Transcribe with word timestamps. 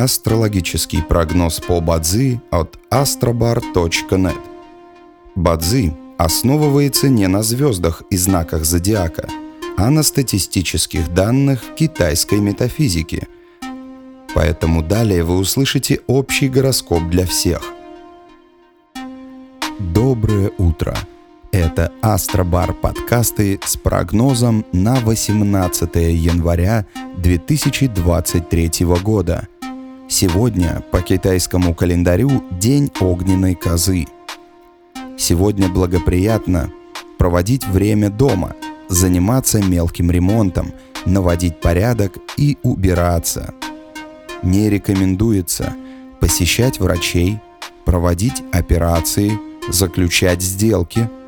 Астрологический 0.00 1.02
прогноз 1.02 1.60
по 1.60 1.78
Бадзи 1.82 2.40
от 2.50 2.78
astrobar.net. 2.90 4.40
Бадзи 5.34 5.94
основывается 6.16 7.10
не 7.10 7.26
на 7.28 7.42
звездах 7.42 8.02
и 8.08 8.16
знаках 8.16 8.64
зодиака, 8.64 9.28
а 9.76 9.90
на 9.90 10.02
статистических 10.02 11.12
данных 11.12 11.60
китайской 11.76 12.40
метафизики. 12.40 13.28
Поэтому 14.34 14.82
далее 14.82 15.22
вы 15.22 15.36
услышите 15.36 16.00
общий 16.06 16.48
гороскоп 16.48 17.10
для 17.10 17.26
всех. 17.26 17.60
Доброе 19.78 20.50
утро! 20.56 20.96
Это 21.52 21.92
Астробар 22.00 22.72
подкасты 22.72 23.60
с 23.62 23.76
прогнозом 23.76 24.64
на 24.72 24.94
18 24.94 25.94
января 25.96 26.86
2023 27.18 28.86
года. 29.04 29.46
Сегодня 30.10 30.82
по 30.90 31.00
китайскому 31.00 31.74
календарю 31.74 32.44
День 32.50 32.90
огненной 33.00 33.54
козы. 33.54 34.06
Сегодня 35.16 35.68
благоприятно 35.68 36.70
проводить 37.16 37.64
время 37.66 38.10
дома, 38.10 38.56
заниматься 38.88 39.62
мелким 39.62 40.10
ремонтом, 40.10 40.72
наводить 41.06 41.60
порядок 41.60 42.18
и 42.36 42.58
убираться. 42.62 43.54
Не 44.42 44.68
рекомендуется 44.68 45.74
посещать 46.20 46.80
врачей, 46.80 47.38
проводить 47.84 48.42
операции, 48.52 49.38
заключать 49.70 50.42
сделки– 50.42 51.08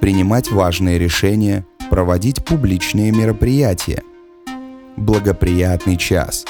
принимать 0.00 0.50
важные 0.50 0.98
решения, 0.98 1.64
проводить 1.90 2.44
публичные 2.44 3.10
мероприятия. 3.10 4.02
Благоприятный 4.96 5.96
час. 5.96 6.44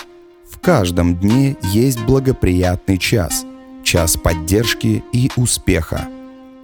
В 0.58 0.60
каждом 0.60 1.16
дне 1.16 1.56
есть 1.62 2.04
благоприятный 2.04 2.98
час, 2.98 3.46
час 3.84 4.16
поддержки 4.16 5.04
и 5.12 5.30
успеха. 5.36 6.08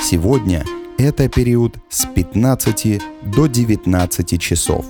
Сегодня 0.01 0.65
это 0.99 1.29
период 1.29 1.77
с 1.89 2.05
15 2.05 3.01
до 3.23 3.47
19 3.47 4.41
часов. 4.41 4.85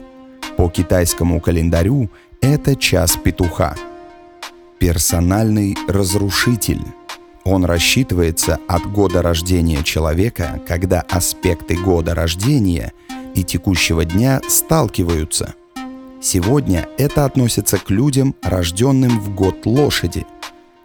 По 0.56 0.70
китайскому 0.70 1.38
календарю 1.38 2.10
это 2.40 2.76
час 2.76 3.18
петуха. 3.22 3.76
Персональный 4.78 5.76
разрушитель. 5.86 6.80
Он 7.44 7.66
рассчитывается 7.66 8.58
от 8.66 8.90
года 8.90 9.20
рождения 9.20 9.82
человека, 9.82 10.62
когда 10.66 11.02
аспекты 11.02 11.76
года 11.76 12.14
рождения 12.14 12.94
и 13.34 13.44
текущего 13.44 14.06
дня 14.06 14.40
сталкиваются. 14.48 15.54
Сегодня 16.24 16.88
это 16.98 17.24
относится 17.26 17.78
к 17.78 17.90
людям, 17.90 18.34
рожденным 18.42 19.20
в 19.20 19.34
год 19.34 19.66
лошади. 19.66 20.26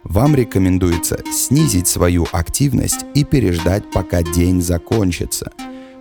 Вам 0.04 0.36
рекомендуется 0.36 1.18
снизить 1.32 1.88
свою 1.88 2.26
активность 2.30 3.06
и 3.14 3.24
переждать, 3.24 3.90
пока 3.90 4.22
день 4.22 4.60
закончится. 4.62 5.50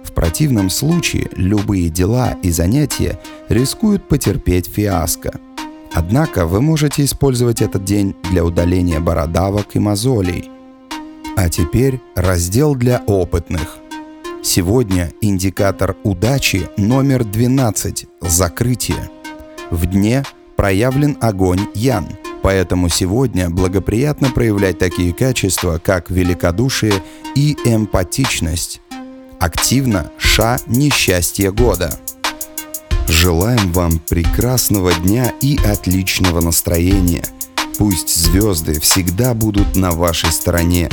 В 0.04 0.12
противном 0.14 0.70
случае 0.70 1.30
любые 1.36 1.90
дела 1.90 2.38
и 2.44 2.52
занятия 2.52 3.20
рискуют 3.50 4.08
потерпеть 4.08 4.68
фиаско– 4.68 5.40
Однако 5.94 6.46
вы 6.46 6.62
можете 6.62 7.04
использовать 7.04 7.62
этот 7.62 7.84
день 7.84 8.16
для 8.32 8.46
удаления 8.46 9.00
бородавок 9.00 9.76
и 9.76 9.80
мозолей. 9.80 10.50
А 11.36 11.50
теперь 11.50 12.00
раздел 12.16 12.76
для 12.76 13.02
опытных. 13.08 13.78
Сегодня 14.44 15.12
индикатор 15.22 15.96
удачи 16.04 16.70
номер 16.78 17.24
12– 17.24 18.06
закрытие. 18.22 19.10
В 19.72 19.86
дне 19.86 20.24
проявлен 20.56 21.18
огонь 21.22 21.68
Ян, 21.76 22.08
поэтому 22.42 22.90
сегодня 22.90 23.50
благоприятно 23.50 24.32
проявлять 24.32 24.80
такие 24.80 25.14
качества, 25.14 25.80
как 25.84 26.10
великодушие 26.10 27.04
и 27.36 27.56
эмпатичность. 27.66 28.82
Активно 29.40 30.12
Ша– 30.18 30.58
несчастье 30.68 31.52
года. 31.52 31.98
Желаем 33.08 33.72
вам 33.72 34.00
прекрасного 34.00 34.94
дня 34.94 35.34
и 35.42 35.58
отличного 35.66 36.42
настроения. 36.42 37.24
Пусть 37.78 38.14
звезды 38.14 38.80
всегда 38.80 39.34
будут 39.34 39.76
на 39.76 39.92
вашей 39.92 40.32
стороне. 40.32 40.90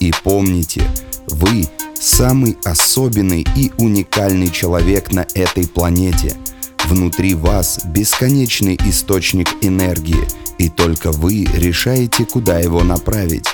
И 0.00 0.12
помните, 0.24 0.82
вы 1.28 1.68
самый 2.00 2.58
особенный 2.64 3.46
и 3.56 3.70
уникальный 3.78 4.50
человек 4.50 5.12
на 5.12 5.26
этой 5.34 5.68
планете. 5.68 6.34
Внутри 6.88 7.34
вас 7.34 7.80
бесконечный 7.84 8.78
источник 8.84 9.48
энергии, 9.62 10.28
и 10.58 10.68
только 10.68 11.12
вы 11.12 11.44
решаете, 11.54 12.26
куда 12.26 12.58
его 12.58 12.84
направить. 12.84 13.46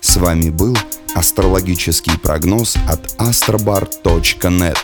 С 0.00 0.16
вами 0.16 0.50
был 0.50 0.76
астрологический 1.14 2.18
прогноз 2.18 2.76
от 2.88 3.14
astrobar.net. 3.18 4.78